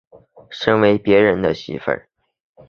[0.49, 1.91] 身为別人的媳妇